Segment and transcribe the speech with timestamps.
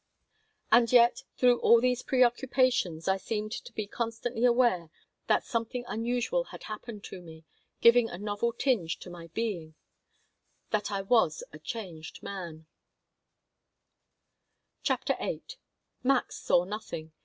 [0.71, 4.89] And yet, through all these preoccupations I seemed to be constantly aware
[5.27, 7.45] that something unusual had happened to me,
[7.81, 9.75] giving a novel tinge to my being;
[10.71, 12.65] that I was a changed man
[14.81, 15.43] CHAPTER VIII
[16.01, 17.11] MAX saw nothing.